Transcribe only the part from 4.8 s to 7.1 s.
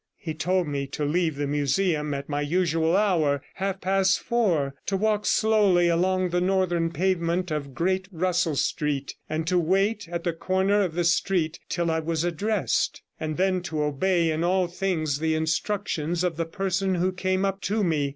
to walk slowly along the northern